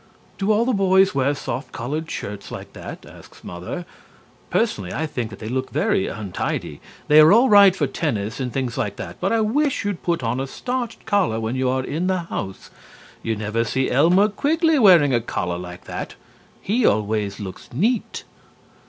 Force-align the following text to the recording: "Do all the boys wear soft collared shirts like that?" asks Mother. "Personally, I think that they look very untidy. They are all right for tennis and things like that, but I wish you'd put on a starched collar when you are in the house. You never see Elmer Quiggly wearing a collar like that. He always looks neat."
"Do 0.39 0.51
all 0.51 0.65
the 0.65 0.73
boys 0.73 1.13
wear 1.13 1.35
soft 1.35 1.71
collared 1.71 2.09
shirts 2.09 2.49
like 2.49 2.73
that?" 2.73 3.05
asks 3.05 3.43
Mother. 3.43 3.85
"Personally, 4.49 4.91
I 4.91 5.05
think 5.05 5.29
that 5.29 5.37
they 5.37 5.47
look 5.47 5.69
very 5.69 6.07
untidy. 6.07 6.81
They 7.07 7.19
are 7.19 7.31
all 7.31 7.49
right 7.49 7.75
for 7.75 7.85
tennis 7.85 8.39
and 8.39 8.51
things 8.51 8.79
like 8.79 8.95
that, 8.95 9.21
but 9.21 9.31
I 9.31 9.41
wish 9.41 9.85
you'd 9.85 10.01
put 10.01 10.23
on 10.23 10.39
a 10.39 10.47
starched 10.47 11.05
collar 11.05 11.39
when 11.39 11.55
you 11.55 11.69
are 11.69 11.83
in 11.83 12.07
the 12.07 12.21
house. 12.21 12.71
You 13.21 13.35
never 13.35 13.63
see 13.63 13.91
Elmer 13.91 14.27
Quiggly 14.29 14.79
wearing 14.79 15.13
a 15.13 15.21
collar 15.21 15.59
like 15.59 15.83
that. 15.85 16.15
He 16.63 16.83
always 16.83 17.39
looks 17.39 17.69
neat." 17.71 18.23